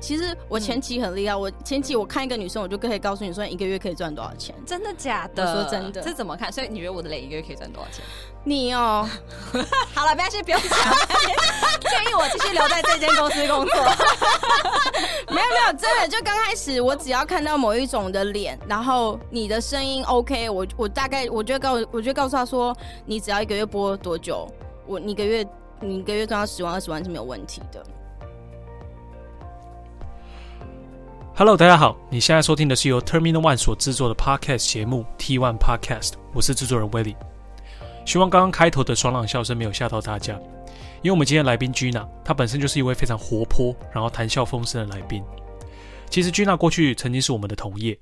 [0.00, 4.54] 其实我前期很厉害，嗯、我前期我看一个女生，我就可以告诉你说一个月可以赚多少钱。
[4.66, 5.44] 真的假的？
[5.44, 6.50] 我说真的，这怎么看？
[6.50, 8.04] 所以你觉得我的脸一个月可以赚多少钱？
[8.42, 9.06] 你哦，
[9.94, 13.74] 好了，不要先不用讲，建议我继续留在这间公司工作。
[15.28, 24.48] 没有没有，真的就刚开始，我只要看到某一种的脸，然后你的声音 OK，我我大概我就告我就告诉他说，你只要一个月播多久，
[24.86, 25.46] 我你一个月
[25.80, 27.84] 你一个月赚到十万二十万是没有问题的。
[31.40, 37.16] Hello，大家好，你现在收听的是由 Terminal One 所制作的 Podcast 节目 T One Podcast，我是制作人 Willie。
[38.04, 40.38] 希望刚刚开头的爽朗笑声没有吓到大家，
[41.00, 45.24] 因为我们今天来宾 Gina，她本身就是一位非常活泼，然后谈笑风生的来宾。
[46.10, 47.98] 其实 Gina 过去曾经是我们的同业，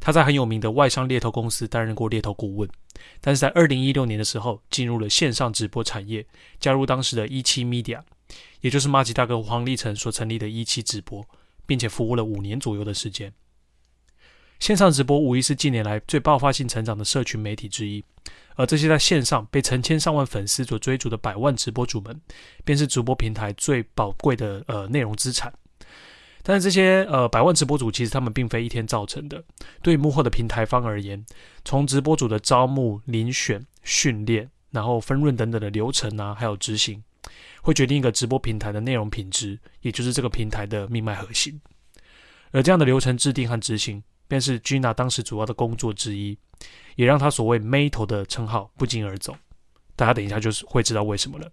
[0.00, 2.66] 她在很有名的外商猎头公司担任过猎头顾问，
[3.20, 6.24] 但是在二零一六年的时候进入了线上直播产业，
[6.58, 8.00] 加入当时的一七 Media，
[8.62, 11.22] 也就是麻吉大哥黄立成所成立的一七直播，
[11.70, 13.32] 并且服务了五年左右的时间。
[14.58, 18.04] 线上直播无疑是近年来最爆发性成长的社群媒体之一。
[18.56, 22.20] 而这些在线上被成千上万粉丝所追逐的百万直播主们，
[22.64, 25.54] 便是直播平台最宝贵的呃内容资产。
[26.42, 29.44] 但是这些呃百万直播主其实他们并非一天造成的。
[29.80, 31.24] 对幕后的平台方而言，
[31.64, 37.04] 从直播主的招募、遴选、训练，然后分润等等的流程啊，还有执行，
[37.62, 41.60] 会决定一个直播平台的内容品质，也就是这个平台的命脉核心。
[42.52, 46.38] 而这样的流程制定和执行，便是 Gina 当时主要的工作之一。
[46.96, 49.34] 也让他所谓“妹头”的称号不胫而走，
[49.96, 51.50] 大家等一下就是会知道为什么了。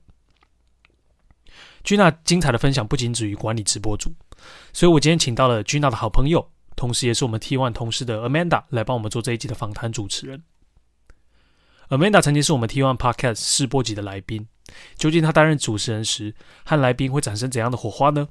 [1.86, 4.14] Gina 精彩的分享不仅止于管理直播组，
[4.74, 10.44] 所以我今天请到了 Gina 的好朋友，同时也是我们 T1 同事的 Amanda 来帮我们做这一集的访谈主持人。
[11.88, 14.46] Amanda 曾经是我们 T1 Podcast 试播集的来宾，
[14.96, 16.34] 究竟他担任主持人时
[16.66, 18.28] 和来宾会产生怎样的火花呢？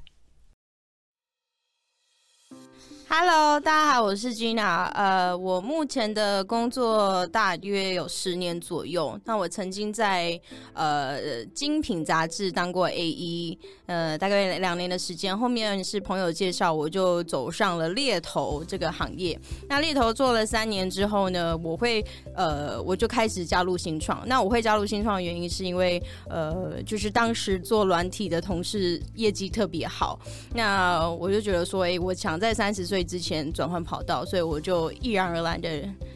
[3.19, 4.91] ？Hello，大家好，我是 Gina。
[4.93, 9.19] 呃，我目前的工作大约有十年左右。
[9.25, 10.39] 那我曾经在
[10.75, 13.57] 呃精品杂志当过 AE，
[13.87, 15.37] 呃，大概两年的时间。
[15.37, 19.41] 后面是朋友介绍，我就走上了猎头这个行业。
[19.67, 24.29] 那猎头做了三年之后呢，我会呃，我就开始加入新创。
[24.29, 30.21] 那我会加入新创的原因是因为呃，就是当时做软体的同事业绩特别好，
[30.53, 33.06] 那我就觉得说，哎，我想在三十岁。
[33.07, 35.69] 之前转换跑道，所以我就毅然而然的，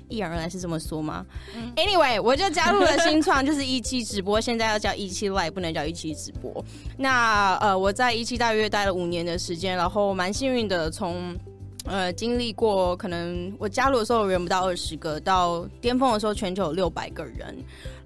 [0.09, 1.25] 毅然而然是这么说吗
[1.77, 6.65] ？Anyway，我就加入了新创，就是一期直播，现在要叫一期 Live，不能叫一期直播。
[6.99, 11.37] 那呃，我在一期大约待了五年的时间，然后蛮幸运的，从
[11.85, 17.57] 呃经历过可能我加入的时候人不到二十个，到巅峰的时候全球有六百个人。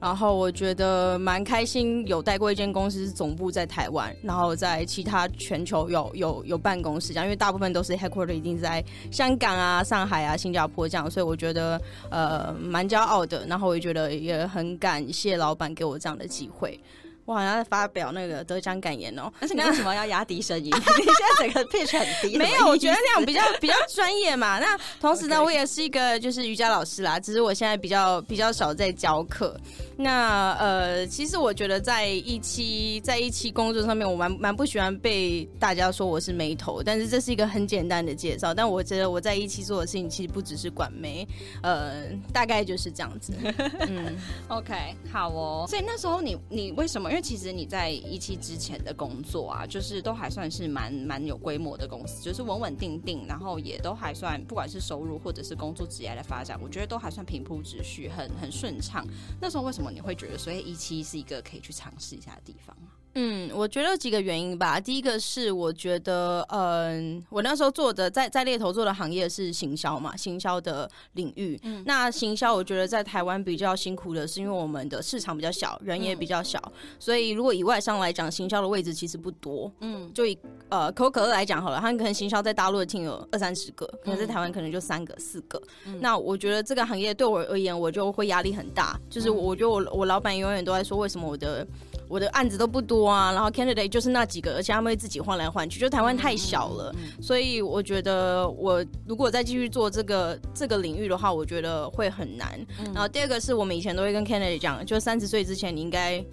[0.01, 11.81] 然后我觉得蛮开心，有带过一间公司总部在台湾，然后在其他全球有有有办公室这样，因为大部分都是 headquarter 一定在香港啊、上海啊、新加坡这样，所以我觉得
[12.11, 13.47] 呃蛮骄傲的。
[13.47, 16.79] 然后我也觉得也很感谢老板给我这样的机会。
[17.25, 20.67] 我好像在发表那个得奖感言哦，但是你为什么要压低声音？
[20.71, 22.37] 你现在整个 pitch 很低。
[22.37, 24.59] 没有，我觉得那样比较比较专业嘛。
[24.59, 29.59] 那同时呢，我也是一个就是瑜伽老师啦，只是我现在比较比较少在教课。
[29.97, 38.53] 那呃，其实我觉得在一期在一期工作上面，我蛮蛮不喜欢被大家说我是眉头，但是这是一个很简单的介绍。
[38.53, 41.27] 但我觉得我在一期做的事情其实不只是管眉，
[41.63, 43.33] 呃，大概就是这样子。
[43.81, 44.17] 嗯，
[44.49, 44.75] OK，
[45.13, 45.65] 好哦。
[45.69, 47.14] 所以那时候你你为什么？
[47.15, 59.07] 因为其实你在一期之前的工作啊，就是都还算是蛮蛮有规模的公司，就是稳稳定定，然后也都还算，不管是收入或者是工作职业的发展，我觉得都还算平铺直叙，很很顺畅。
[59.41, 62.77] 那时候为什么你会觉得，所以一期是一个可以去尝试一下的地方？
[63.15, 64.79] 嗯，我觉得有几个原因吧。
[64.79, 71.59] 第一个是我觉得，嗯，我那时候做的在在猎头做的行业是行销嘛，行销的领域。
[71.63, 79.71] 嗯，那行销我觉得在台湾比较辛苦的是，因为我们的市场比较小，人也比较小，嗯、所以如果以外商来讲，行销的位置其实不多。
[79.81, 80.37] 嗯，就以
[80.69, 85.61] 呃可口可乐来讲好了，他们可能行销在大陆的 team 有二三十个，可能在台湾可能就三个四个。
[85.87, 88.99] 嗯、那我觉得这个行业对我而言，我就会压力很大。
[89.09, 91.67] 就是我觉得我我老板永远都在说，为什么我的
[92.09, 93.33] 我的案子都不多啊？
[93.33, 95.81] 然后 candidate 就是那几个，而且他们会自己换来换去。
[95.81, 102.59] 就台湾太小了，所以我觉得我如果再继续做这个这个领域的话，我觉得会很难。
[102.81, 106.25] 嗯、然后第二个是我们以前都会跟 candidate 讲，就三十岁之前你应该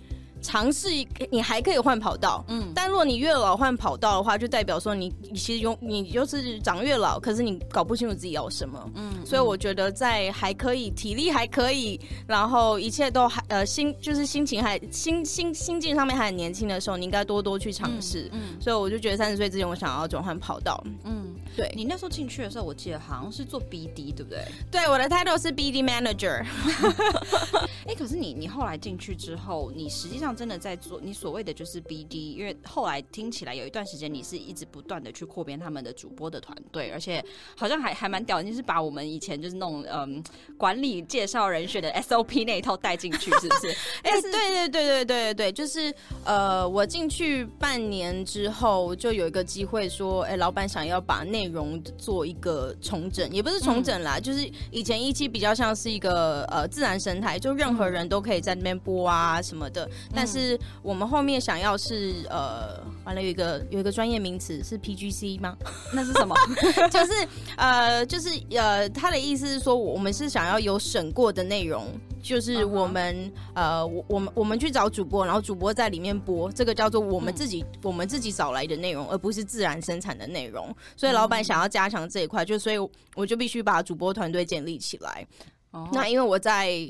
[0.42, 0.90] 尝试，
[1.30, 24.44] 你还可以换跑道，嗯，但如果你越老换跑道的话，就代表说你其实用你就是长越老，可是你搞不清楚自己要什么，嗯，所以我觉得在还可以，体力还可以，然后一切都还呃心就是心情还心心心境上面还很年轻的时候，你应该多多去尝试，嗯，嗯，所以我就觉得三十岁之前我想要转换跑道，嗯，对，你那时候进去的时候，我记得好像是做 BD 对不对？
[24.72, 26.44] 对，我的 title 是 BD manager，
[27.86, 30.31] 哎，可是你你后来进去之后，你实际上。
[30.36, 37.24] 真的在做你所谓的就是 BD，因为后来听起来有一段时间你是一直不断的去扩编他们的主播的团队，而且
[37.56, 40.24] 好像还还蛮屌，你是把我们以前就是那种嗯
[40.58, 43.68] 管理介绍人选的 SOP 那一套带进去，是不是？
[44.04, 45.94] 哎、 欸，对对对对对对对，就是
[46.26, 65.58] 呃，我进去半年之后，就有一个机会说，哎、欸，老板想要把内容做一个重整，也不是重整啦，嗯、就是以前一期比较像是一个呃自然生态，就任何人都可以在那边播啊什么的，嗯、但是我们后面想要是呃，完了有一个有一个专业名词是 PGC 吗？
[65.96, 66.36] 那是什么？
[66.92, 67.28] 就是
[67.58, 71.88] 呃，就是呃，他的意思是说，我们是想要有审过的内容，
[72.22, 73.34] 就是我们、uh huh.
[73.56, 80.72] 呃，我我们我们去找主播，然后主播在里面播，这个叫做我们自己、嗯、我们自己找来的内容，而不是自然生产的内容。
[80.96, 82.78] 所以老板想要加强这一块，就所以
[83.16, 85.26] 我就必须把主播团队建立起来。
[85.72, 85.90] Uh huh.
[85.94, 86.88] 那因为我在。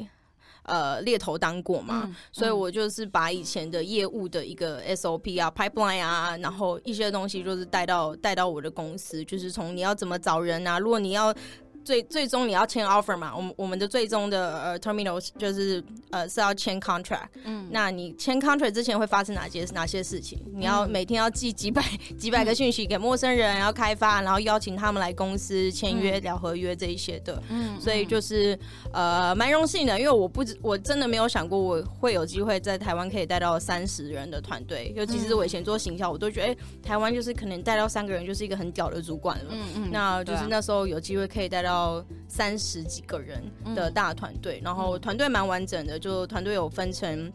[0.63, 11.33] 呃，猎头当过嘛，嗯、所以我就是把以前的业务的一个 SOP 啊、pipeline 啊，然后一些东西就是带到带到我的公司，就是从你要怎么找人啊，如果你要。
[11.83, 13.33] 最最终你要签 offer 嘛？
[13.35, 17.27] 我们我们的最终的呃 terminal 就是呃是要签 contract。
[17.43, 20.39] 嗯，那你签 contract 之前会发生哪些哪些事情？
[20.53, 21.83] 你要每天要寄几百
[22.19, 27.41] 几百个讯息给陌生人，然后开发，然后邀请他们来公司签约、聊合约这一些的。
[27.49, 28.57] 嗯，所以就是
[28.93, 39.45] 呃蛮荣幸的，因为我不我真的没有想过我会有机会在台湾可以带到三十人的团队，尤其是我以前做行销，我都觉得哎、欸，台湾就是可能带到三个人就是一个很屌的主管了。
[39.49, 41.70] 嗯嗯，那就是那时候有机会可以带到。
[41.71, 43.41] 到三十几个人
[43.73, 47.31] 的大团队，嗯、然后团队蛮完整的，就团队有分成。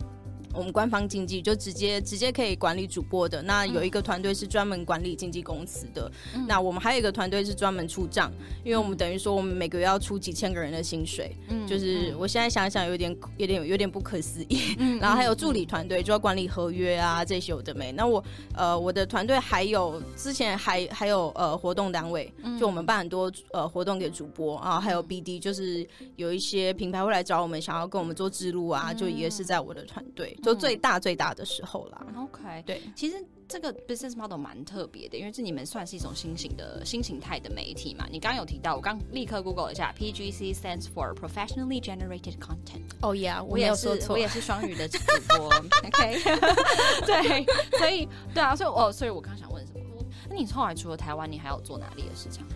[0.56, 8.32] 我们官方经纪就直接直接可以管理主播的，那有一个团队是专门管理经纪公司的，嗯、那我们还有一个团队是专门出账，
[8.64, 14.76] 因为我们等于说我们每个月要出几千个人的薪水，嗯，就是我现在想想有点有点有点不可思议。
[14.78, 17.92] 嗯、然后还有助理团队就要管理合约啊这些有的没。
[17.92, 18.22] 那我
[18.54, 25.86] 呃我的团队还有之前还还有呃活动单位，就我们办很多呃活动给主播啊，还有 BD 就是
[26.16, 30.36] 有一些品牌会来找我们想要跟我们做置入啊，就也是在我的团队。
[30.54, 32.06] 就最大最大的时候啦。
[32.16, 38.06] OK，对，其实这个 business model 蛮特别的，因为这你们算是一种新型的新形态的媒体嘛。
[38.10, 42.82] 你刚刚有提到，我刚立刻 Google 一下，PGC stands for Professionally Generated Content。
[43.02, 44.98] 哦呀，我也是，我也是双语的主
[45.28, 45.46] 播。
[45.84, 46.20] OK，
[47.06, 47.46] 对，
[47.78, 49.80] 所以对啊，所以哦，所以我刚想问什么？
[50.28, 52.46] 那你后来除了台湾，你还有做哪里的市场？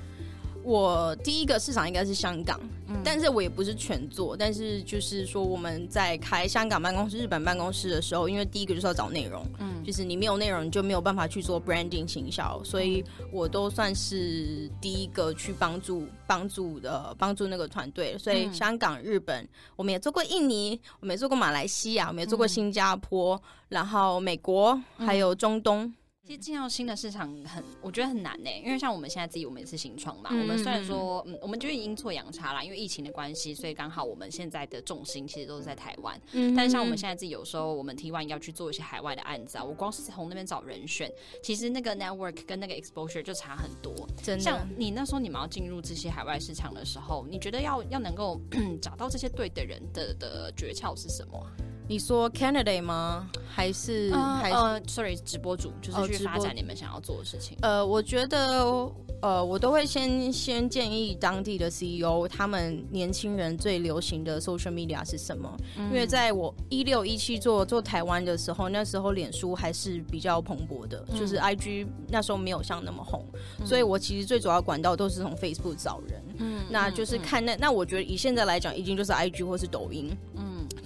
[0.62, 13.02] 我第一个市场应该是香港，嗯、但是我也不是全做，但是就是说我们在开香港办公室、日本办公室的时候，因为第一个就是要找内容，嗯，就是你没有内容，你就没有办法去做 branding 行销，所以
[13.32, 18.16] 我都算是第一个去帮助帮助的帮助那个团队。
[18.18, 25.92] 所以香港、日本，我们也做过印尼，我们也做过马来西亚，我们也做过新加坡，嗯、然后美国，还有中东。
[26.30, 30.30] 其实进到新的市场很，我觉得很难呢，因为像我们现在自己，我们也是新创嘛。
[30.32, 36.16] 嗯、我们虽然说，嗯，我们就是阴错阳差啦，因为疫情的关系，所以刚好我们现在的重心其实都是在台湾。
[36.30, 41.12] 嗯，但是像我们现在自己，有时候我们 T one 要去做一些海外的案子啊，我光是从那边找人选，
[41.42, 43.92] 其实那个 network 跟那个 exposure 就差很多。
[44.22, 48.40] 真的，像你那时候你们要进入这些海外市场的时候，你觉得要要能够
[48.80, 51.44] 找到这些对的人的的诀窍是什么？
[51.90, 53.28] 你说 candidate 吗？
[53.52, 57.58] 还是、呃、还是呃，sorry，直播主就是去发展你们想要做的事情。
[57.62, 58.88] 呃，我觉得
[59.20, 65.52] 呃，我都会先先建议当地的 CEO，他们年轻人最流行的 social media 是什么？
[65.76, 73.20] 嗯、因为在我一六一七做做台湾的时候，那时候脸书还是比较蓬勃的，嗯、就是 IG 那时候没有像那么红，
[73.58, 76.22] 嗯、所以我其实最主要管道都是从 Facebook 找人。
[76.38, 80.16] 嗯，那就是看那那我觉得以现在来讲，已经就是 IG 或是抖音。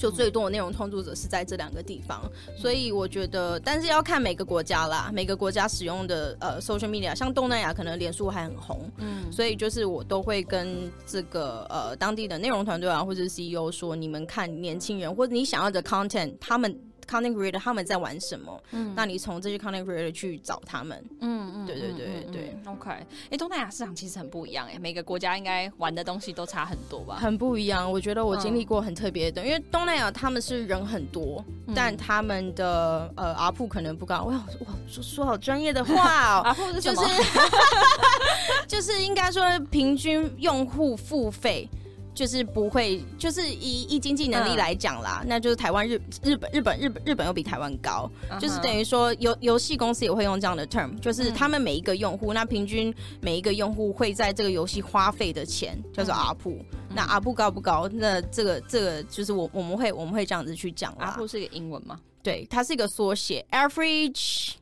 [0.04, 0.10] 嗯。
[0.10, 16.78] 就最多的内容创作者是在这两个地方，所以我觉得，但是要看每个国家啦，每个国家使用的呃 social media，像东南亚可能脸书还很红，嗯，所以就是我都会跟这个呃当地的内容团队啊或者是 CEO 说，你们看年轻人或者你想要的 content，他们。
[17.04, 22.32] Content creator 他们在玩什么，嗯，那你从这些 content creator 去找他们，嗯嗯，对对对对。
[22.32, 27.16] 对，OK，哎、欸，东南亚市场其实很不一样哎，每个国家应该玩的东西都差很多吧？
[27.20, 37.02] 很不一样，我觉得我经历过很特别的，嗯、因为东南亚他们是人很多，嗯、但他们的呃 ARPU 可能不高，哇哇说说好专业的话哦， ARPU 是什么？
[38.66, 41.68] 就是应该说平均用户付费。
[42.14, 48.40] 就是不会，就是以以经济能力来讲啦，嗯、那就是台湾日日本日本日本日本又比台湾高，uh huh.
[48.40, 57.88] 就是等于说游游戏公司也会用这样的 term，就是他们每一个用户，嗯、那平均每一个用户会在这个游戏花费的钱叫做 ARPU，、嗯、那 ARPU 高不高？
[57.92, 61.16] 那这个这个就是我我们会我们会这样子去讲啦。
[61.18, 61.98] ARPU 是一个英文吗？
[62.22, 64.52] 对，它是一个缩写，average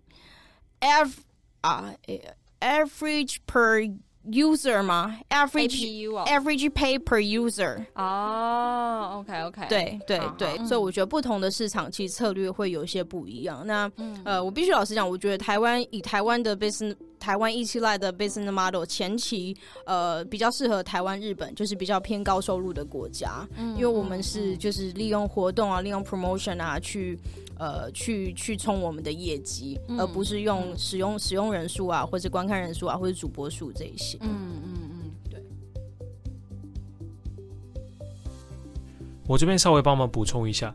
[0.80, 1.12] av
[1.61, 3.94] 啊、uh,，average per。
[4.31, 7.85] User 吗？average，average pay per user。
[7.95, 9.67] 哦，OK OK。
[9.69, 13.67] 对对对，所以我觉得不同的市场其实策略会有一些不一样。
[13.67, 13.91] 那
[14.25, 27.19] 呃，我必须老实讲，我觉得台湾以台湾的 business，台湾一期来的 business model 前期呃比较适合台湾、日本，就是比较偏高收入的国家，因为我们是就是利用活动啊，利用 promotion 啊去。
[27.62, 34.19] 呃，去去冲我们的业绩，嗯、而不是用使用使用人数啊，或者观看人数啊，或者主播数这一些。
[34.21, 35.40] 嗯嗯嗯，嗯对。
[39.28, 40.75] 我这边稍微帮忙补充一下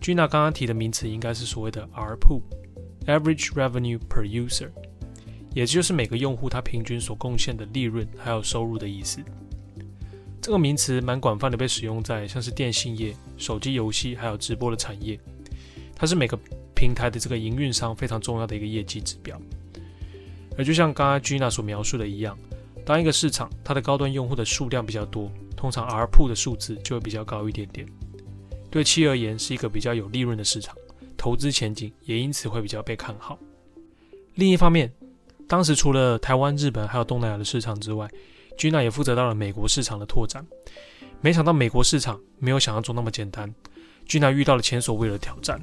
[0.00, 4.70] ，Gina 刚刚提的名词应该是所谓的 ARPU，Average Revenue Per User，
[5.56, 9.18] 也就是每个用户他平均所贡献的利润还有收入的意思。
[10.40, 15.18] 这个名词蛮广泛的被使用在像是电信业、手机游戏还有直播的产业。
[15.98, 16.38] 它是每个
[16.74, 19.38] 平台的这个营运商非常重要的一个业绩指标，
[20.56, 22.38] 而就像刚刚 Gina 所描述的一样，
[22.86, 27.86] 当一个市场它的高端用户的数量比较多，通常 RPO 的数字就会比较高一点点。
[28.70, 30.76] 对企业而言是一个比较有利润的市场，
[31.16, 33.36] 投资前景也因此会比较被看好。
[34.34, 34.92] 另一方面，
[35.48, 38.08] 当时除了台湾、日本还有东南亚的市场之外
[38.56, 40.46] ，Gina 也负责到了美国市场的拓展。
[41.20, 43.52] 没想到美国市场没有想象中那么简单
[44.06, 45.60] ，Gina 遇到了前所未有的挑战。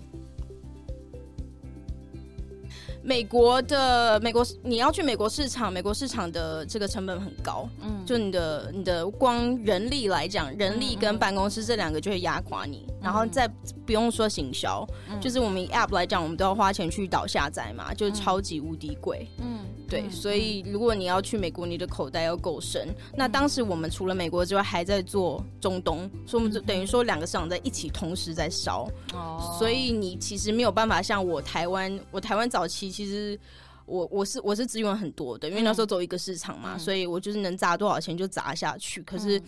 [3.06, 13.48] 美国的美国，你要去美国市场，美国市场的这个成本很高，嗯，就你的你的光人力来讲，人力跟办公室这两个就会压垮你，嗯、然后再
[13.86, 22.88] 不用说行销，嗯、就是我们 App 来讲，我们都要花钱去导下载嘛，就是超级无敌贵，嗯，对，所以如果你要去美国，你的口袋要够深。
[23.15, 32.89] 那当时我们除了美国之外，还在做中东，所以我们就等于说两个市场在一起同时在烧，哦，所以你其实没有办法像我台湾，我台湾早期。
[32.89, 33.39] 其实
[33.86, 39.01] 我我是我是资源很多的，因为那时候走一个市场嘛，嗯、所以我就是能砸多少钱就砸下去。
[39.04, 39.42] 可是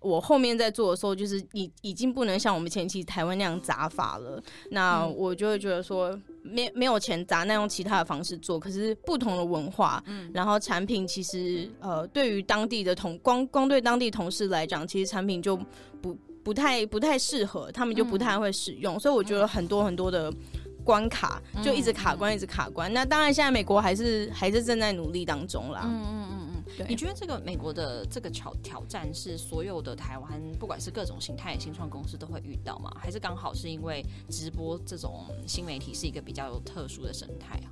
[0.00, 4.42] 我后面在做的时候，就是已已经不能像我们前期台湾那样砸法了。
[4.70, 6.18] 那我就会觉得说，
[6.50, 8.58] 没没有钱砸，那用其他的方式做。
[8.58, 15.56] 可是不同的文化，嗯，然后产品其实呃，对于当地的同光光对当地同事来讲，其实产品就
[16.00, 18.96] 不不太不太适合，他们就不太会使用。
[18.96, 20.32] 嗯、所以我觉得很多很多的。
[20.86, 22.88] 关卡就一直卡关，一直卡关。
[22.88, 25.80] 嗯、那当然，现在美国还是还是正在努力当中啦。
[25.84, 26.45] 嗯嗯嗯嗯。
[26.88, 32.90] 你觉得这个美国的这个挑挑战是所有的台湾，不管是各种形态的新创公司都会遇到吗？
[33.00, 37.70] 还是刚好是因为直播这种新媒体是一个比较特殊的生态啊？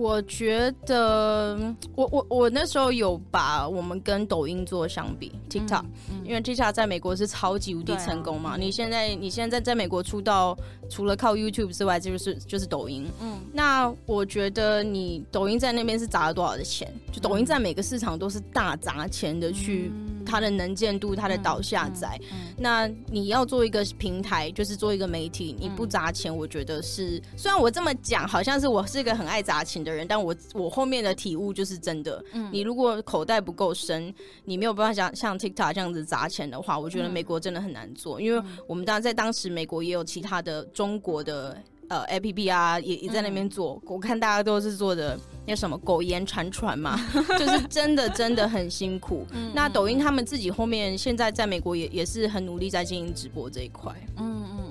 [0.00, 1.58] 我觉得，
[1.94, 5.84] 我我我那时候有把我们跟抖音做相比，TikTok，、
[6.24, 8.52] 因为 TikTok 在美国是超级无敌成功嘛。
[8.52, 10.56] 啊、你现在你现在在美国出道，
[10.88, 13.06] 除了靠 YouTube 之外，就是就是抖音。
[13.20, 16.90] 嗯，那我觉得你抖音在那边是砸了多少的钱？
[17.12, 19.92] 就抖音在每个市场都是大砸钱的去。
[19.94, 27.16] 嗯它的能见度，它的导下载，嗯嗯嗯、那你要做一个平台，就是做一个媒体，你不砸钱，我觉得是。
[27.16, 32.24] 嗯、虽然我这么讲，好像是我是一个很爱砸钱的人，但我我后面的体悟就是真的。
[32.32, 41.56] 嗯、你如果口袋不够深，你没有办法像像 TikTok 这样子砸钱的话，我觉得美国真的很难做，嗯、因为我们当然在当时美国也有其他的中国的。
[41.90, 46.96] 呃，A P P 啊，也也在那边做，嗯、我看大家都是做的那什么苟延残喘嘛，
[47.36, 49.26] 就是真的真的很辛苦。
[49.32, 53.92] 嗯、那抖音他们自己后面现在在美国也也是很努力在经营直播这一块。
[54.18, 54.69] 嗯嗯，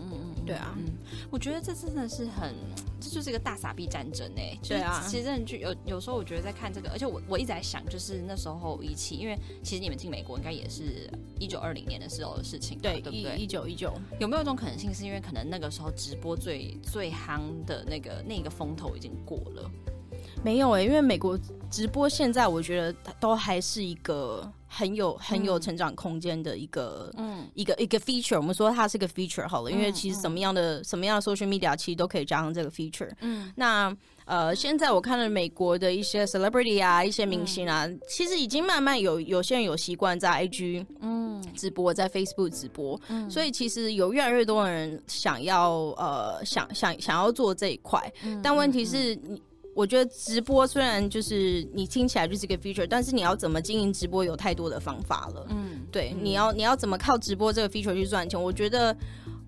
[0.49, 0.75] 对啊。
[0.77, 0.85] 嗯
[1.31, 2.55] 我觉得这真的是很，
[2.99, 4.59] 这就是一个大傻逼战争哎、欸。
[4.63, 13.37] 对啊，其实真的有有时候我觉得在看这个，而且我我一直在想，就是那时候一起，因为其实你们进美国应该也是一九二零年的时候的事情，对对不对？
[13.37, 19.71] 一九一九，有没有一种可能性，是因为可能那个时候直播最最夯的那个那个风头已经过了？
[20.43, 21.37] 没有哎、欸，因为美国
[21.69, 24.51] 直播现在我觉得都还是一个。
[24.69, 28.37] 很有很有成长空间的一个，嗯，一个一个 feature。
[28.37, 33.11] 我们说它是个 feature 好了，因为其实什么样的什么样的 social media 其实都可以加上这个 feature。
[33.21, 33.93] 嗯，那
[34.25, 41.43] 呃，现在我看了美国的一些 celebrity 啊，一些明星啊，其实已经慢慢有有些人有习惯在 IG 嗯。
[41.55, 43.27] 直播，在 Facebook 直播，嗯。
[43.29, 47.99] 所以其实有越来越多的人想要呃想想想要做这一块，
[48.43, 49.41] 但问题是你。
[49.79, 55.47] 我觉得直播虽然就是你听起来就是一个 feature，但是你要怎么经营直播有太多的方法了。
[55.51, 58.37] 嗯，对，你要你要怎么靠直播这个 feature 去赚钱？
[58.43, 58.93] 我觉得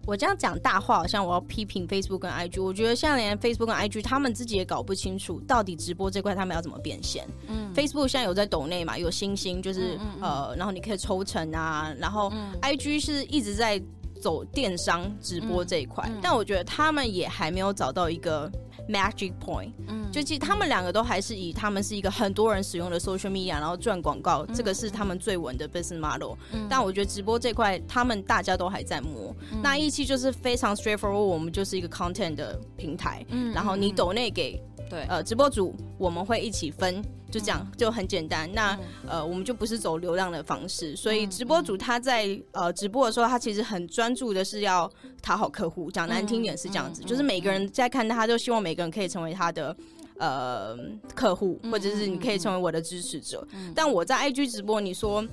[0.06, 2.64] 我这样讲大话，好像我要批评 Facebook 跟 IG。
[2.64, 7.28] 我觉得现在连 Facebook 跟 IG 他们自己也搞不清楚，到底直播这块他们要怎么变现。
[7.50, 13.78] 嗯，Facebook 现在有在抖内嘛，有星星，就是嗯嗯呃，然后你可以抽成啊，然后 IG 是一直在
[14.22, 18.50] 走电商直播这一块，嗯嗯、但我觉得他们也还没有找到一个。
[18.90, 26.36] Magic Point，嗯，就其实他们两个都还是以他们是一个很多人使用的 social media，然后赚广告，嗯、这个是他们最稳的 business model。
[26.52, 29.36] 嗯、但我觉得直播这块，他们大家都还在摸。
[29.52, 34.62] 嗯、那一期就是非常 straightforward，我们就是一个 content 的平台，嗯，然后你抖内给。
[34.92, 38.52] 对，呃，直播主我们会一起分，就这样，嗯、就很简单。
[38.54, 45.90] 那、嗯、呃，我们就不是走流量的方式，所以直播主他在、嗯、呃直播的时候，他其实很专注的是要讨好客户。
[45.90, 49.74] 讲难听点是这样子，嗯、就是每个人在看他，他就希望每个人可以成为他的
[50.18, 50.78] 呃
[51.16, 53.48] 客户，或者是你可以成为我的支持者。
[53.54, 55.26] 嗯、但我在 IG 直播，你说。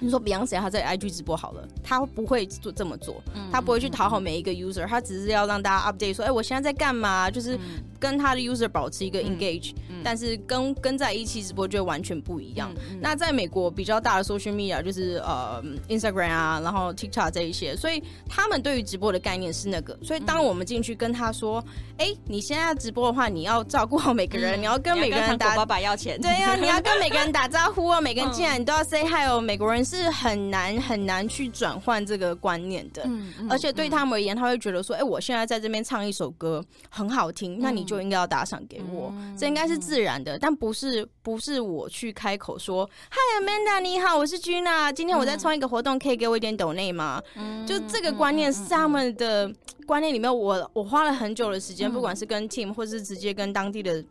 [0.00, 7.30] 你说 Beyonce 他在 IG 直播好了，他不会做这么做，他不会去讨好每一个 user，他只是要让大家 update 说，哎，我现在在干嘛？
[7.30, 7.58] 就是
[8.00, 9.72] 跟他的 user 保持一个 engage，
[10.02, 12.70] 但是跟跟在一期直播就完全不一样。
[13.00, 19.96] 那在美国比较大的 social media 就是呃 Instagram 啊，然后 TikTok 这一些，所以他们对于直播的概念是那个。
[20.02, 21.64] 所以当我们进去跟他说，
[21.98, 29.83] 哎，你现在直播的话，你要照顾好每个人，你要跟每个人打，爸爸要钱，对呀，你要跟每个人打招呼哦， 每个人进来你都要 say hi 哦，美国人。
[29.84, 49.52] 是很难很难去转换这个观念的，嗯嗯、而且对他们而言，他会觉得说：“哎、欸，我现在在这边唱一首歌很好听，那你就应该要打赏给我，嗯、这应该是自然的，但不是不是我去开口说：‘Hi Amanda，你好，我是 Gina，今天我在创一个活动，可以给我一点抖内吗？’嗯、就这个观念是他们的
[49.86, 54.04] 观念里面，我我花了很久的时间，不管是跟 team 或是直接跟当地的。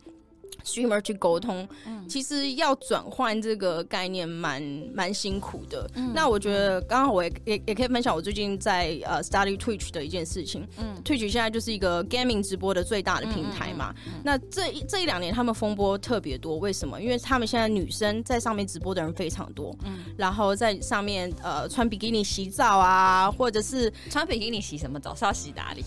[0.64, 1.66] Streamer 去沟通，
[2.08, 4.62] 其实要转换这个概念蛮
[4.94, 5.90] 蛮辛苦的。
[5.94, 10.66] 嗯、那我觉得刚好我也也也可以分享我最近在呃 study Twitch 的一件事情。
[10.78, 13.94] 嗯，Twitch 现在就是一个 gaming 直播的最大的平台嘛。
[14.22, 17.00] 那这一这一两年他们风波特别多，为什么？
[17.02, 19.76] 因为他们现在女生在上面直播的人非常多。
[19.84, 25.14] 嗯，然后在上面呃穿比基尼洗澡啊，或者是穿比基尼洗什么澡？
[25.14, 25.84] 是要洗哪里？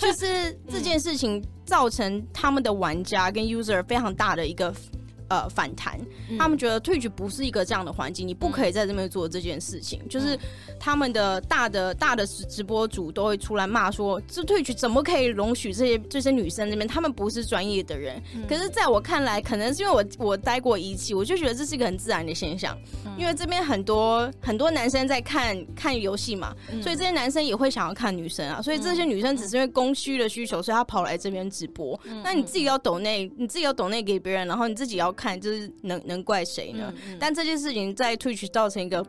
[0.00, 4.05] 就是这件事情造成他们的玩家跟 user 非常。
[4.14, 4.74] 大的一个。
[5.28, 5.98] 呃，反弹，
[6.30, 10.00] 嗯、他们觉得 Twitch 不是一个这样的环境，你不可以在这边做这件事情。
[10.04, 10.38] 嗯、就是
[10.78, 16.86] 他们的大的大的直播主都会出来骂说，这 Twitch 怎么可以容许这些这些女生这边？
[16.86, 18.22] 他们不是专业的人。
[18.36, 22.78] 嗯、可是，在我看来，可能是因为我我待过一期，我就觉得这是一个很自然的现象。
[23.04, 28.62] 嗯、因为这边很多很多男生在看看游戏嘛，嗯、所以这些男生也会想要看女生啊。
[28.62, 31.98] 所以这些女生只是因为供需的需求，所以她跑来这边直播。
[32.04, 35.15] 嗯、那你自己要抖内，你自己要抖内给别人，然后你自己要。
[35.16, 36.92] 看，就是能能怪谁呢？
[37.18, 39.04] 但这件事情在 Twitch 造成一个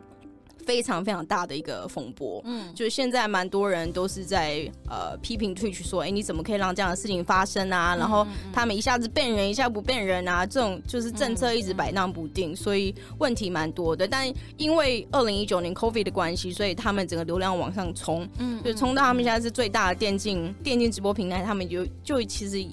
[0.66, 2.42] 非常非常大的一个风波。
[2.44, 7.94] 嗯，就是现在蛮多人都是在呃批评 Twitch 说，哎、欸，你怎么可以让这样的事情发生啊？
[7.94, 14.06] 嗯、然后他们一下子变人，一下不变人啊，这种就是政策一直摆荡不定，所以问题蛮多的。
[14.06, 22.66] 但因为二零一九年 COVID 的关系，所以他们整个流量往上冲，嗯，就冲到他们现在是最大的电竞电竞直播平台，他们就就其实。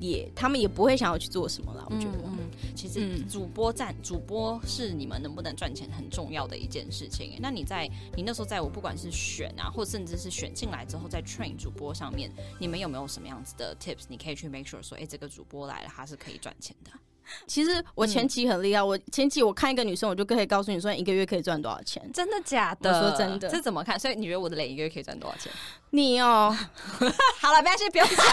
[0.00, 1.86] 也，他们也不会想要去做什么了。
[1.90, 2.38] 我觉得，嗯，
[2.74, 7.38] 其实主播站，主播是你们能不能赚钱很重要的一件事情。
[7.40, 14.04] 那你在你那时候在我不管是选啊，或甚至是选进来之后，在 train 主播上面，你们有没有什么样子的 tips？
[14.08, 16.90] 你可以去 make sure 说，哎、欸，这个主播来了，他是可以赚钱的。
[17.46, 22.02] 其实我前期很厉害，嗯、我前期我看一个女生，我就可以告诉你说一个月可以赚多少钱。
[22.12, 22.90] 真的假的？
[22.90, 23.98] 我说真的，这怎么看？
[23.98, 25.50] 所以你觉得我的脸一个月可以赚多少钱？
[25.90, 26.54] 你哦，
[27.40, 28.16] 好了，没关系，不用讲。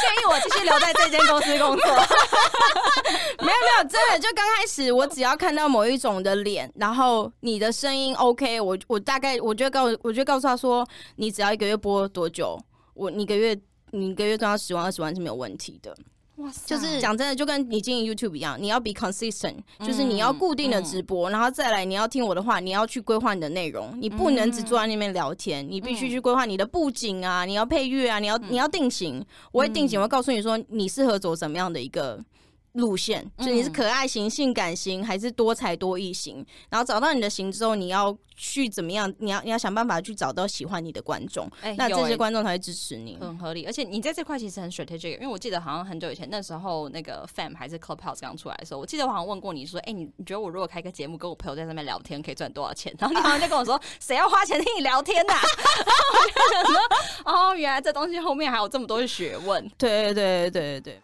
[0.00, 1.86] 建议我继续留在这间公司工作。
[3.38, 12.58] 没有没有，真的就刚开始，我只要看到某一种的脸，然后你的声音 OK，我我大概我就告我就告诉他说，你只要一个月播多久，
[12.94, 13.58] 我你一个月
[13.90, 15.94] 你一个月赚到十万二十万是没有问题的。
[16.40, 32.18] 哇塞，就是讲真的，就跟你经营 YouTube 一样，你要 be consistent，就是你要固定的直播，然后再来你要听我的话，你要去规划你的内容，你不能只坐在那边聊天，嗯、你必须去规划你的布景啊，你要配乐啊，你要你要定型，我会定型，我会告诉你说你适合走什么样的一个。
[32.72, 36.44] 路线，就你是可爱型、性感型，还是多才多艺型？
[36.68, 39.12] 然后找到你的型之后，你要去怎么样？
[39.18, 43.64] 你要你要想办法去找到喜欢你的观众，欸、那这些观众才会支持你，很合理。
[43.64, 52.94] 而且你在这块其实很 strategic，因为我记得好像很久以前那时候那个 Fam 还是 Clubhouse 刚出来的时候，我记得我好像问过你说，哎、欸，你你觉得我如果开个节目，跟我朋友在上面聊天，可以赚多少钱？
[53.00, 55.42] 然后你好像就跟我说，谁要花钱听你聊天呐、啊？
[55.76, 56.80] 然后我就想说，
[57.24, 59.68] 哦，原来这东西后面还有这么多学问。
[59.76, 61.02] 对对对对对。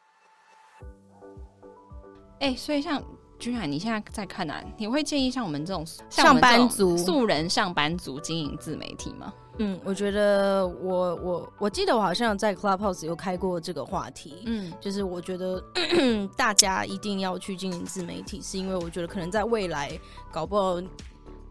[2.41, 3.03] 哎、欸，所以像
[3.39, 9.33] 君然，你现在在看啊，你会建议像我们这种上班族、素人上班族经营自媒体吗？
[9.59, 15.63] 嗯，我觉得我我我记得我好像在 Clubhouse 有开过这个话题，嗯，就是我觉得
[16.37, 19.99] 大家一定要去经营自媒体，是因为我觉得可能在未来
[20.31, 20.81] 搞不好。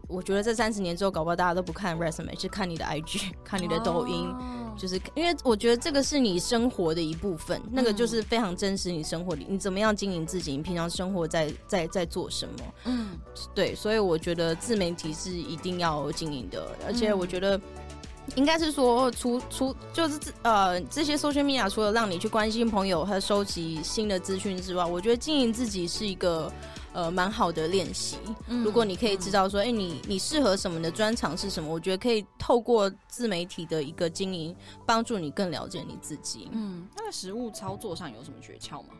[0.08, 4.78] 我觉得这三十年之后，搞不好大家都不看 resume，是看你的 IG， 看你的抖音，oh.
[4.78, 13.18] 就是因为我觉得这个是你生活的一部分，嗯、那个就是非常真实你生活里，你怎么样经营自己，你平常生活在在在做什么，嗯，
[13.54, 17.60] 对，所以我觉得自媒体是一定要经营的，而且我觉得
[18.34, 26.52] 应该是说，除除就是呃这些 social media 除了让你去关心朋友和收集新的资讯之外，我觉得经营自己是一个。
[26.96, 28.16] 呃，蛮好的练习。
[28.64, 31.70] 如果你可以知道说，哎、你你适合什么的专长是什么？
[31.70, 34.56] 我觉得可以透过自媒体的一个经营，
[34.86, 36.48] 帮助你更了解你自己。
[36.52, 38.94] 嗯，那在实物操作上有什么诀窍吗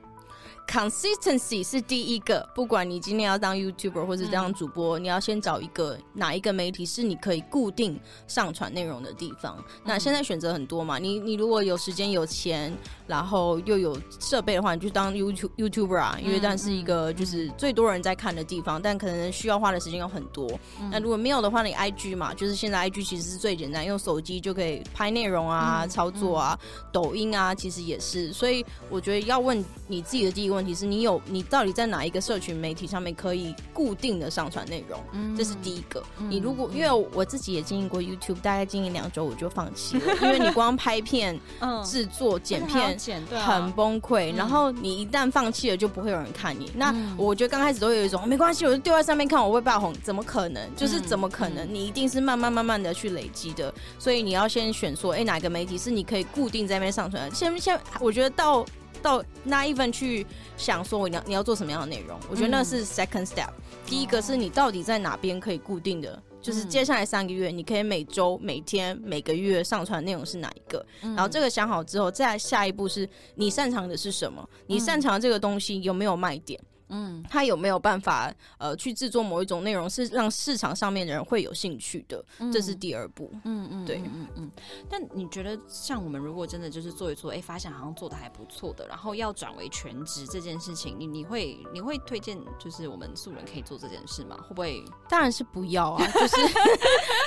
[0.66, 9.56] ？Consistency 是第一个，不管你今天要当 YouTuber 或者当主播，嗯、你要先找一个哪一个媒体是你可以固定上传内容的地方。
[9.58, 12.76] 嗯、那现在选择很多嘛，你你如果有时间有钱，
[13.06, 20.50] 然后又有设备的话，你就当 YouTube YouTuber 啊，因为但是一个就是最多人在看的地方，嗯、但可能需要花的时间有很多。
[20.80, 28.32] 嗯、那如果没有的话，你 IG 嘛，就是现在 IG 其实是最简单，用手机就可以拍内容啊、嗯、操作啊，嗯、抖音啊，其实也是。
[28.32, 34.98] 所以我觉得要问你自己的第一个问题是你有你到底在哪一个社群媒体上面可以固定的上传内容？
[35.12, 36.02] 嗯，这是第一个。
[36.18, 41.38] 嗯、你如果因为我自己也经营过 YouTube，大概经营两周我就放弃了， 因为你光拍片、
[41.84, 42.98] 制作、剪片
[43.44, 44.34] 很崩溃。
[44.34, 46.72] 然后你一旦放弃了，就不会有人看你。
[46.74, 50.74] 那我觉得刚开始都有一种没关系，我就丢在上面看我会爆红，怎么可能？
[50.74, 51.66] 就是怎么可能？
[51.72, 53.72] 你一定是慢慢慢慢的去累积的。
[53.98, 57.30] 所以你要先选说，哎，哪个媒体是你可以固定在那边上传？
[57.34, 58.64] 先先，我觉得到。
[59.02, 62.18] 到那一份去想说，你要你要做什么样的内容？
[62.30, 63.50] 我觉得那是 second step。
[63.86, 70.84] 第一个是你到底在哪边可以固定的，就是接下来三个月，你可以每周、每天、每个月上传内容是哪一个？
[71.00, 74.48] 然后这个想好之后，再下一步是你擅长的是什么？
[74.66, 76.60] 你擅长的这个东西有没有卖点？
[76.88, 82.24] 嗯，他有没有办法呃去制作某一种内容是让市场上面的人会有兴趣的？
[82.38, 83.30] 嗯、这是第二步。
[83.44, 84.50] 嗯嗯，对，嗯嗯。
[84.88, 94.36] 但你觉得像我们如果真的就是做一做，哎、欸，发现好像做的还不错的，然后要转为全职这件事情，你你会你会推荐就是我们素人可以做这件事吗？
[94.48, 94.84] 会不会？
[95.08, 96.06] 当然是不要啊！
[96.14, 96.36] 就是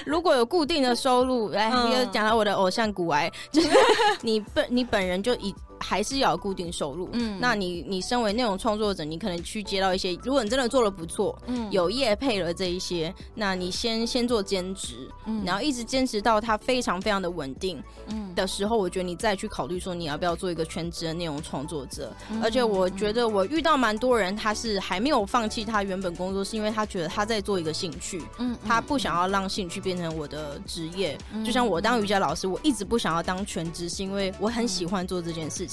[0.05, 3.69] 如果有固定的收入，来，你又讲到我的偶像古癌，就是
[4.21, 5.53] 你本你本人就以。
[5.79, 7.09] 还是要有固定收入。
[7.13, 22.11] 嗯，那你你身为内容创作者，你可能去接到一些，如果你真的做的不错，嗯，有业配了这一些，那你先先做兼职，嗯，然后一直坚持到它非常非常的稳定，嗯的时候，我觉得你再去考虑说你要不要做一个全职的内容创作者。
[22.31, 31.17] 嗯，而且我觉得我遇到蛮多人，他是还没有放弃他原本工作，是因为他觉得他在做一个兴趣，嗯，他不想要让兴趣变成我的职业。
[31.33, 35.67] 嗯，就像我当瑜伽老师，我一直不想要当全职，是因为我很喜欢做这件事。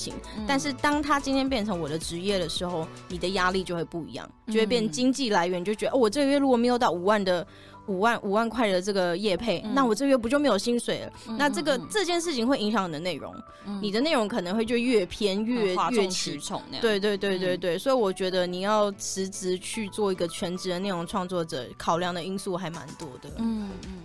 [0.47, 7.47] 但是当他今天变成我的职业的时候，你的压力就会不一样，就会变经济来源，就觉得哦，我这个月如果没有到五万的
[7.87, 11.13] 五万五万块的这个业配，那我这个月不就没有薪水了？
[11.39, 13.35] 那这个这件事情会影响你的内容，
[13.81, 16.83] 你的内容可能会就越偏越越起宠那样。
[16.83, 23.31] 对对对对对，所以我觉得你要辞职去做一个全职的内容创作者，考量的因素还蛮多的。
[23.39, 23.99] 嗯嗯。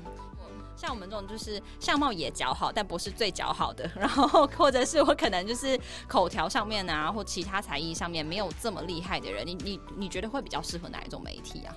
[0.82, 11.76] 像我们这种就是相貌也姣好，但不是最姣好的， 然后或者是我可能就是口条上面啊，或其他才艺上面没有这么厉害的人，你你你觉得会比较适合哪一种媒体啊？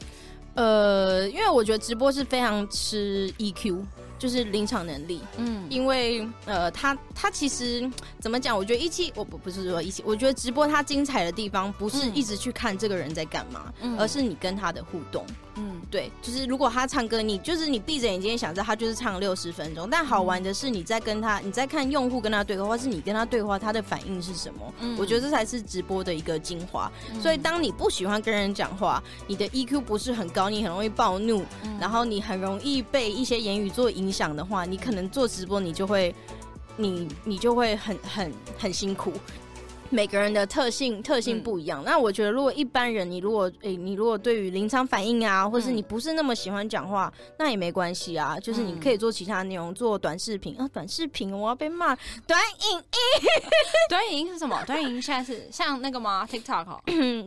[0.54, 3.84] 呃，因为我觉得直播是非常吃 EQ。
[4.16, 7.90] 就是临场能力，嗯，因为呃，他他其实
[8.20, 8.56] 怎么讲？
[8.56, 24.72] 我觉得一期我不不是说一期，我觉得直播它精彩的地方不是一直去看这个人在干嘛，嗯，而是你跟他的互动，嗯，对，就是如果他唱歌，你就是你闭着眼睛想着他就是唱六十分钟，但好玩的是你在跟他，你在看用户跟他对话，或是你跟他对话，他的反应是什么？
[24.78, 26.88] 嗯，我觉得这才是直播的一个精华。
[27.12, 34.04] 嗯，所以当你不喜欢跟人讲话，你的 EQ 不是很高，你很容易暴怒，嗯，然后你很容易被一些言语做影。
[34.04, 36.14] 影响的话，你可能做直播，你就会，
[36.76, 39.14] 你你就会很很很辛苦。
[39.94, 41.80] 每个人的特性特性不一样。
[41.82, 48.36] 嗯、那我觉得，如果一般人，你如果诶、欸，你如果对于临场反应啊，或是你不是那么喜欢讲话，嗯、那也没关系啊。
[48.40, 51.94] 就是你可以做其他内容，做短视频啊，短视频我要被骂，
[52.26, 52.40] 短
[52.72, 52.84] 影音，
[53.88, 54.60] 短影音是什么？
[54.66, 56.64] 短影音现在是 像那个吗？TikTok？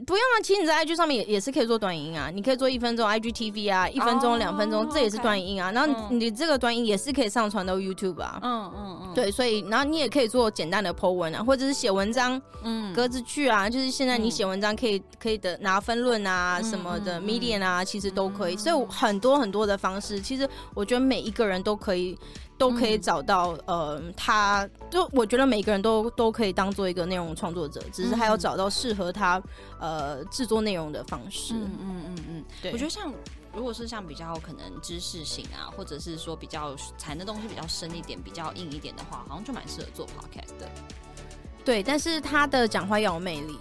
[0.05, 2.29] 不用啊，其实你在 IG 上面也也是可以做短影音啊。
[2.33, 5.71] 你可以做一分钟 IGTV 啊，一分钟、两、oh, 分钟，这也是短影音啊。
[5.71, 8.39] 然后你这个短影也是可以上传到 YouTube 啊。
[8.43, 18.57] 嗯嗯嗯，对，所以然后你也可以做简单的 po 文啊，或者是写文章，嗯，格子句啊，就是现在你写文章可以可以的拿分论啊什么的、嗯、，Medium 啊，其实都可以。
[18.57, 22.17] 所以很多很多的方式，其实我觉得每一个人都可以
[22.57, 29.41] 都可以找到，呃，他就我觉得每个人都都可以当做一个内容创作者，只是他要找到适合他
[29.79, 31.53] 呃制作内容的方式。
[31.53, 33.13] 嗯嗯嗯嗯，对，我觉得像。
[33.55, 40.69] 如果是像比较可能知识型啊，或者是说比较谈的东西比较深一点、比较硬一点的话，好像就蛮适合做 podcast 的。
[41.67, 43.59] 对，但是他的讲话要有魅力。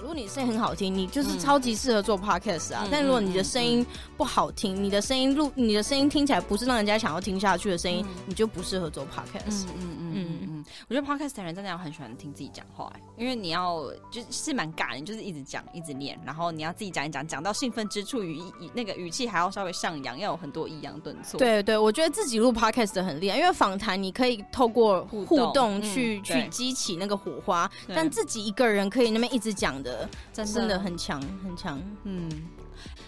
[0.00, 2.82] 如果你声音很好听，你就是超级适合做 podcast 啊。
[2.84, 3.84] 嗯、但如果你的声音
[4.16, 9.66] 不好听，嗯、你的声音录，你的声音听起来不是让人家想要听下去的声音，嗯、你就不适合做 podcast。
[9.66, 10.38] 嗯嗯嗯。
[10.42, 18.42] 嗯我觉得 podcast 的人真的要很喜欢听自己讲话，因为你要就是蛮尬的，你就是一直讲一直念，然后你要自己讲一讲，讲到兴奋之处，语
[18.74, 21.38] 那个语气还要稍微上扬，要有很多抑扬顿挫。
[21.38, 29.87] 对对，我觉得自己录 podcast 很厉害，因为访谈你可以透过互动去去激起那个火花，但自己一个人可以那边一直讲的，
[30.32, 31.80] 真的很强很强。
[32.04, 32.30] 嗯。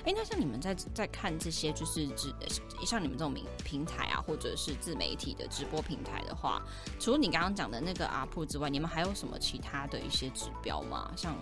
[0.02, 2.34] 哎、欸，那像你们在在看这些，就是指
[2.84, 6.60] 像你们这种平平台啊，或者是自媒体的直播平台的话，
[6.98, 11.12] 除了你刚刚讲的那个 UP 之外，你们还有什么其他的一些指标吗？
[11.14, 11.36] 像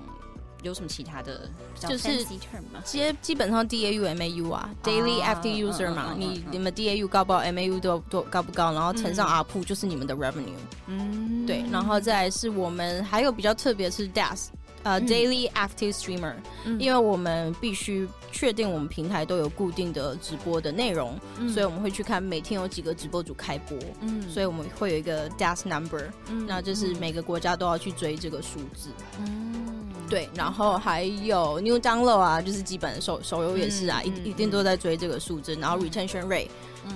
[0.62, 2.82] 有什么其他的比较 fancy term 吗？
[2.84, 10.52] 基基本上 DAU、MAU 啊，Daily Active User 嘛，你你们 DAU 高不高，MAU 都都高不高，然后乘上 UP 就是你们的 revenue。
[10.86, 14.48] 嗯，对，然后再是我们还有比较特别是 DAS。
[14.82, 36.48] 呃、uh，Daily Active Streamer，、嗯、因为我们必须确定我们平台都有固定的直播的内容，嗯、所以我们会去看每天有几个直播主开播，嗯，所以我们会有一个 DAS Number，嗯，那就是每个国家都要去追这个数字，嗯，对，然后还有 New Download 啊，就是基本手手游也是啊，嗯、一一定都在追这个数字，然后 Retention Rate。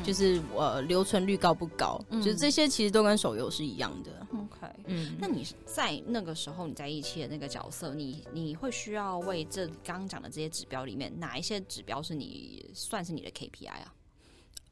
[0.04, 2.00] 就是我留存率高不高？
[2.10, 4.10] 嗯、就是这些其实都跟手游是一样的。
[4.32, 13.94] OK，嗯，那你在那个时候你在一期的那个角色，你你会需要为这刚刚讲的这些指标里面哪一些指标是你算是你的 KPI 啊？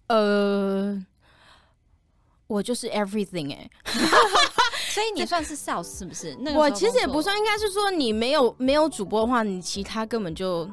[0.09, 1.06] 呃，
[2.46, 3.70] 我就是 everything 哎、欸，
[4.90, 6.37] 所以你算是 sales 是不是？
[6.40, 10.68] 那我其实也不算，应该是说你没有没有主播的话，你其他根本就。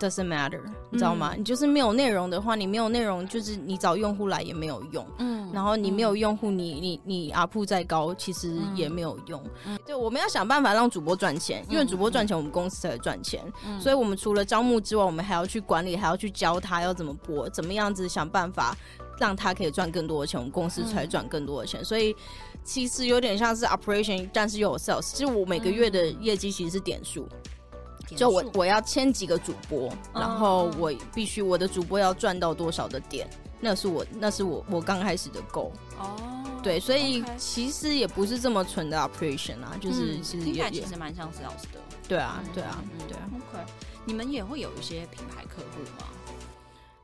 [0.00, 1.34] Doesn't matter，你知道吗？
[1.34, 5.06] 嗯、你就是没有内容的话，你没有内容，就是你找用户来也没有用。
[5.18, 9.44] 嗯，然后你没有用户，你你你 ARPU 再高，其实也没有用。
[9.66, 13.44] 嗯，对，我们要想办法让主播赚钱，因为主播赚钱，我们公司才赚钱。
[13.66, 18.74] 嗯，所以我们除了招募之外，我们还要去管理，还要去教他要怎么播，怎么样子想办法
[19.18, 21.82] 让他可以赚更多的钱，我们公司才赚更多的钱。
[21.82, 22.16] 嗯、所以
[22.64, 25.12] 其实有点像是 operation，但是又有 sales。
[25.12, 27.28] 其实我每个月的业绩其实是点数。
[28.16, 33.28] 就我我要签几个主播，然后我必须我的主播要赚到多少的点，
[33.60, 35.70] 那是我那是我我刚开始的 goal。
[35.98, 41.80] 哦，对，所以其实也不是这么纯的 operation 啊，就是其实也其实蛮像 sales 的。
[42.08, 43.28] 对啊，对啊，对啊。
[43.34, 43.72] OK，
[44.04, 46.08] 你们也会有一些品牌客户吗？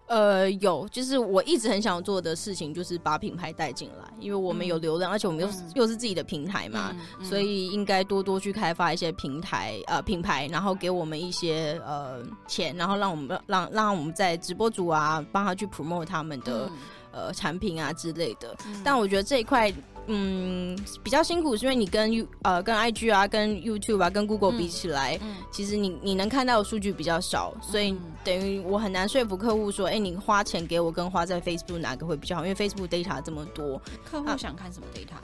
[0.06, 16.78] 呃，有，就是我一直很想做的事情，就是把品牌带进来，因为我们有流量，嗯、而且我们又又是自己的平台嘛，所以应该多多去开发一些平台呃品牌，然后给我们一些呃钱，然后让我们让让我们在直播组啊帮他去 promote 他们的、嗯、
[17.12, 18.56] 呃产品啊之类的。
[18.66, 19.72] 嗯、但我觉得这一块。
[20.08, 32.46] 嗯，比较辛苦，是因为你跟 U 呃跟 IG 啊、跟 YouTube 啊、跟 Google 比起来，嗯嗯、其实你你能看到的数据比较少，所以等于我很难说服客户说，哎、欸，你花钱给我跟花在 Facebook 哪个会比较好？
[32.46, 35.22] 因为 Facebook data 这么多，客户想看什么 data？、啊、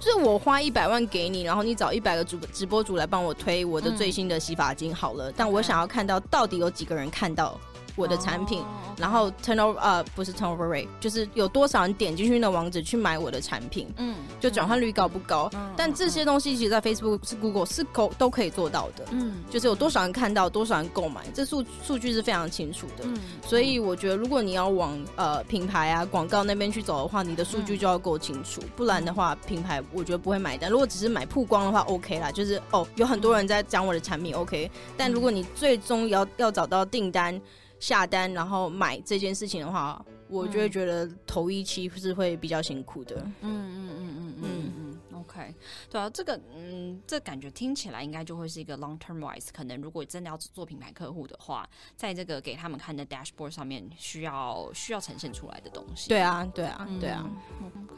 [0.00, 7.58] 就是我花一百万给你，然后你找一百个主直播主来帮我推我的最新的洗发精好了，嗯、但我想要看到到底有几个人看到。
[7.96, 9.00] 我的产品，oh.
[9.00, 15.50] 然后 turnover 呃不是 turnover rate，就是有多少人点进去那网址去买我的产品，嗯，就转换率高不高？
[15.54, 30.70] 嗯，但这些东西其实，在 Facebook 是 Google 是都都可以做到的，嗯，就是有多少人看到，多少人购买，这数数据是非常清楚的，嗯，所以我觉得如果你要往呃品牌啊广告那边去走的话，你的数据就要够清楚，不然的话品牌我觉得不会买单。
[30.70, 37.40] 如果只是买曝光的话，OK 啦，就是哦有很多人在讲我的产品，OK，但如果你最终要要找到订单。
[37.86, 43.14] 下单然后买这件事情的话，我就会觉得头一期是会比较辛苦的。
[43.18, 45.20] 嗯嗯嗯嗯嗯嗯。
[45.20, 45.54] OK，
[45.88, 56.08] 对啊，这个嗯，这感觉听起来应该就会是一个 long term wise，可能如果真的要做品牌客户的话，在这个给他们看的 dashboard 上面需要需要呈现出来的东西。
[56.08, 57.30] 对啊，对啊，对啊。
[57.60, 57.94] OK，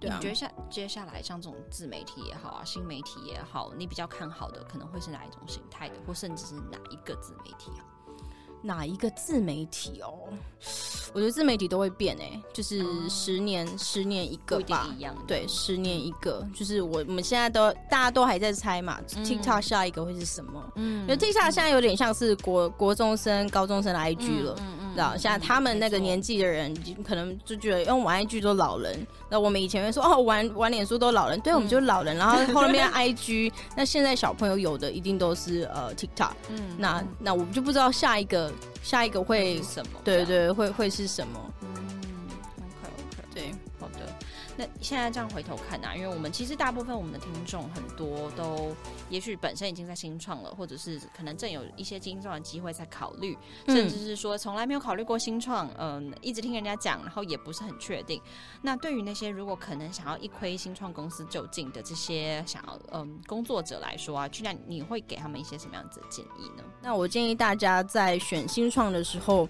[0.00, 7.86] 对啊，你觉得下接下来像这种自媒体也好啊，新媒体也好，你比较看好的可能会是哪一种形态的，或甚至是哪一个自媒体啊？
[8.62, 10.12] 哪一个自媒体哦？
[11.12, 20.64] 我觉得自媒体都会变诶、欸，就是十年、哦、十年一个吧，一样对，十年一个，就是我我们现在都大家都还在猜嘛、嗯、，TikTok 下一个会是什么？
[20.76, 25.16] 嗯，因为 TikTok 现在有点像是国国中生、高中生的 IG 了，嗯嗯，知道？
[25.16, 26.72] 像他们那个年纪的人，
[27.04, 29.04] 可能就觉得用玩 IG 都老人。
[29.28, 32.16] 那我们以前会说哦，玩玩脸书都老人，对，我们就是老人。
[32.16, 36.32] 然后 后面 IG，那现在小朋友有的一定都是呃 TikTok。
[36.50, 38.49] 嗯，那那我们就不知道下一个。
[38.82, 40.00] 下一个会什么？
[40.04, 41.40] 对对，对，会会是什么？
[44.60, 48.76] 那现在这样回头看啊，因为我们其实大部分我们的听众很多都，
[49.08, 58.20] 也许本身已经在新创了，或者是可能正有一些新创的机会在考虑，甚至是说从来没有考虑过新创，嗯，一直听人家讲，然后也不是很确定。
[58.60, 66.62] 那对于那些如果可能想要一窥新创公司究竟的这些想要嗯工作者来说啊，居然你会给他们一些什么样子的建议呢？
[66.82, 69.48] 那我建议大家在选新创的时候。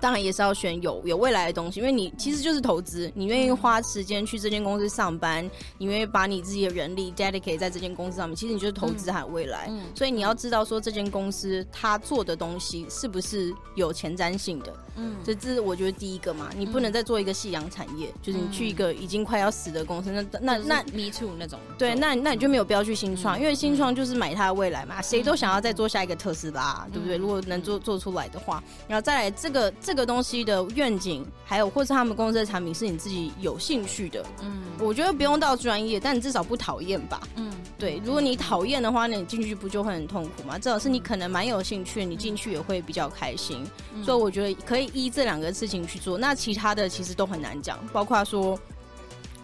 [0.00, 9.66] 当然也是要选有有未来的东西，因为你其实就是投资，你愿意花时间去这间公司上班，你愿意把你自己的人力 dedicate 在这间公司上面，其实你就是投资还有未来。
[9.70, 14.72] 嗯，所以你要知道说这间公司它做的东西是不是有前瞻性的。
[14.96, 21.58] 嗯，这这是我觉得第一个嘛，你不能再做一个夕阳产业，就是你去一个已经快要死的公司，那那那 me too 那种。
[21.76, 27.16] 对，那那你就没有必要去新创，因为新创就是买它的未来嘛，谁都想要再做下一个特斯拉，对不对？
[27.16, 29.72] 如果能做做出来的话，然后再来这个。
[29.86, 38.02] 这个东西的愿景，还有或是他们公司的产品是你自己有兴趣的，嗯，我觉得不用到专业，但你至少不讨厌吧，嗯，对。
[38.04, 40.58] 如果你讨厌的话，那你进去不就会很痛苦吗？
[40.58, 43.64] 至少是你可能蛮有兴趣，你进去也会比较开心。
[43.94, 46.18] 嗯，所以我觉得可以依这两个事情去做。
[46.18, 48.58] 那其他的其实都很难讲，包括说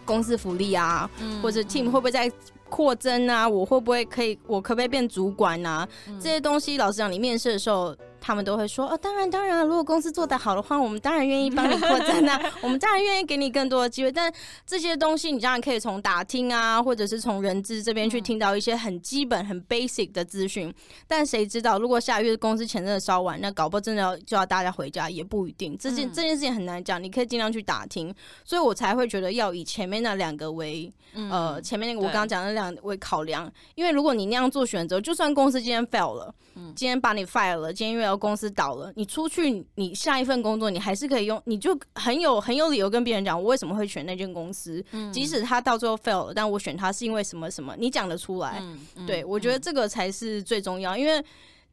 [0.03, 2.29] 公司福利啊，嗯，或者 team 会不会在
[2.67, 5.87] 扩增啊，我会不会可以，我可不可以变主管啊？
[6.09, 7.95] 嗯，这些东西，老实讲，你面试的时候。
[8.25, 14.09] 他们都会说哦，当然当然，如果公司做得好的话，我们当然愿意帮你扩展啊， 我们当然愿意给你更多的机会。
[14.09, 14.33] 但
[14.65, 20.73] 这些东西，你当然可以从打听啊，或者是从人资这边去听到一些很基本、很 basic 的资讯。
[21.05, 25.77] 但谁知道，如果下个月公司钱真的烧完，那搞不好真的要就要大家回家，也不一定。
[25.77, 28.15] 这件这件事情很难讲，你可以尽量去打听。
[28.45, 48.61] 所以我才会觉得要以前面那两个为呃，前面那个我刚刚讲的那两为考量，因为如果你那样做选择，就算公司今天 fail 了，嗯今天把你 fire 了，今天因为公司倒了，你出去，你下一份工作，你还是可以用，你就很有很有理由跟别人讲，我为什么会选那间公司，嗯、即使他到最后 fail 了，但我选他是因为什么什么，你讲得出来。
[49.07, 51.23] 对，我觉得这个才是最重要，因为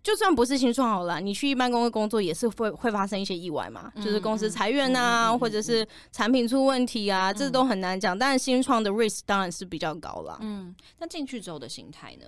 [0.02, 8.18] 就算不是新创好了，你去一般公司工作也是会会发生一些意外嘛，嗯、就是公司裁员啊，嗯、或者是产品出问题啊，嗯、这都很难讲。
[8.18, 10.38] 但是新创的 risk 当然是比较高了。
[10.40, 12.26] 嗯，那进去之后的心态呢？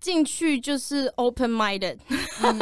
[0.00, 1.96] 进去就是 open minded，、
[2.42, 2.58] 嗯、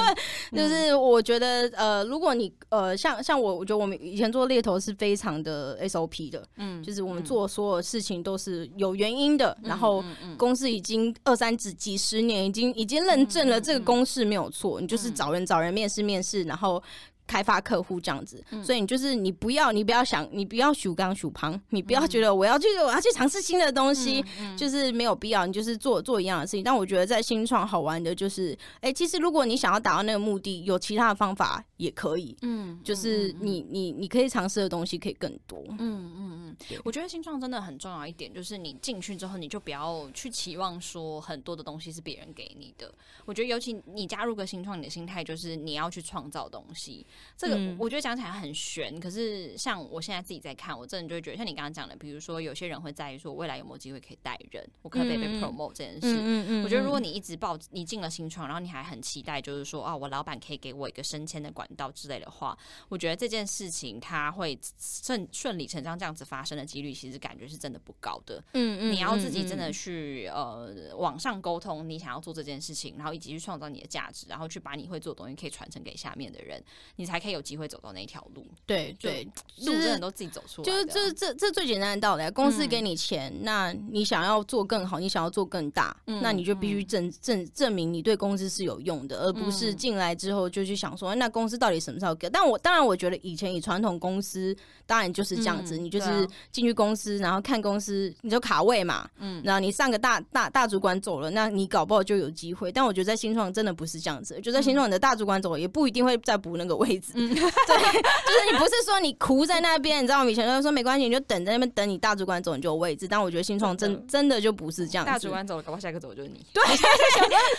[0.53, 10.05] 就是我觉得呃，如果你呃像像我，我觉得我们以前做猎头是非常的 SOP 的，嗯，就是我们做所有事情都是有原因的，嗯、然后
[10.37, 16.83] 公司已经二三几几十年，已经已经认证了这个公式没有错，你就是找人找人面试面试，然后。
[17.27, 24.25] 开发客户这样子，嗯、所以你就是你不要，你不要想，你不要数刚数旁，你不要觉得我要去，我要去尝试新的东西，
[24.57, 26.63] 就是没有必要，你就是做做一样的事情。
[26.63, 36.57] 但我觉得在新创好玩的就是，哎、欸，其实如果你想要达到那个目的，有其他的方法也可以，嗯，就是你你你可以尝试的东西可以更多，嗯嗯嗯。
[36.69, 42.91] 对我觉得新创真的很重要一点，就是你进去之后，你就不要去期望说很多的东西是别人给你的。
[43.27, 47.07] 我觉得尤其你加入个新创，你的心态就是你要去创造东西。
[47.37, 56.01] 这个我觉得讲起来很悬，可是像我现在自己在看，我真的就会觉得，像你刚刚讲的，比如说有些人会在意说未来有没有机会可以带人，我可不可以被 promote 这件事。
[56.03, 56.65] 嗯嗯嗯。
[56.65, 62.57] 我觉得如果你一直抱你进了新创，然后你还很期待，就是说啊，我老板可以给我一个升迁的管道之类的话，
[62.89, 68.43] 我觉得这件事情它会顺顺理成章这样子发生的几率，其实感觉是真的不高的。
[68.55, 68.93] 嗯嗯。
[68.93, 76.63] 你要自己真的去呃网上沟通，你想要做这件事情，然后以及去创造你的价值，然后去把你会做的东西可以传承给下面的人，
[76.97, 78.45] 你才可以有机会走到那条路。
[78.67, 79.23] 对对，
[79.65, 80.65] 路真的都自己走出来。
[80.65, 92.29] 就是这这这最简单的道理，公司给你钱，嗯、那你想要做更好，你想要做更大，嗯、那你就必须证证证明你对公司是有用的，而不是进来之后就去想说，那公司到底什么时候给？
[92.29, 102.73] 但我当然我觉得以前以传统公司，当然就是这样子，嗯、你就是进去公司，然后看公司，你就卡位嘛，嗯，然后你上个大大大主管走了，那你搞不好就有机会。
[102.73, 107.13] 但我觉得在新创真的不是这样子，就在新创你的大主管走了，也不一定会再补那个位置。
[107.15, 110.31] 嗯、 对，就是你不是说你哭在那边，你知道吗？
[110.31, 113.07] 以前都说没关系，你就等在那边等你大主管走，你就有位置。
[113.09, 116.45] 但我觉得新创真真的就不是这样子，大主管走了，搞不好下一个走就是你。
[116.53, 116.63] 对，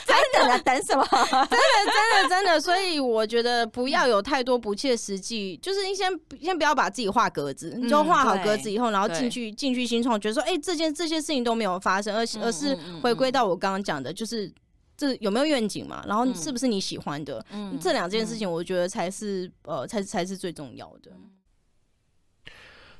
[0.05, 1.07] 真的 等什么？
[1.09, 6.11] 真的真的真的，所以我觉得不要有太多不切实际，就是你先
[6.41, 14.51] 先不要把自己画格子，你就画好格子以后，然后进去进去新创，觉得说哎、欸，这件这些事情都没有发生，而而是回归到我刚刚讲的，就是。
[14.97, 16.03] 这有没有愿景嘛？
[16.07, 17.45] 然后是不是你喜欢的？
[17.51, 21.11] 嗯，这两件事情，我觉得才是、嗯、呃，才才是最重要的。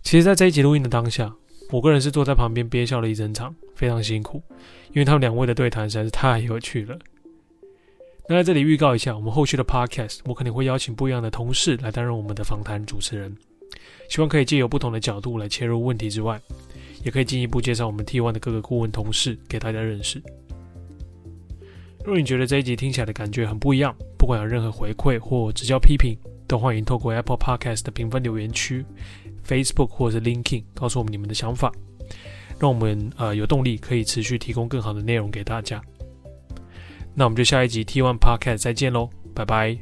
[0.04, 1.36] 其实，在这一集录音的当下，
[1.72, 4.42] 我个人是坐在旁边憋笑了一整场，非常辛苦，
[4.90, 6.98] 因为他们两位的对谈实在是太有趣了。
[8.30, 13.36] 那在这里预告一下，我们后续的 podcast，我肯定会邀请不一样的同事来担任我们的访谈主持人，
[14.08, 16.40] 希望可以借由不同的角度来切入问题之外，
[17.04, 20.22] 也可以进一步介绍我们 T1 的各个顾问同事给大家认识。
[22.08, 28.86] 如果你觉得这一集听起来的感觉很不一样，不管有任何回馈或指教批评，都欢迎透过 Apple Podcast 的评分留言区、
[29.46, 31.70] Facebook 或者是 LinkedIn 告诉我们你们的想法，
[32.62, 35.82] 让我们呃有动力可以持续提供更好的内容给大家。
[37.14, 39.78] 那我们就下一集 T One Podcast 再见喽，拜拜。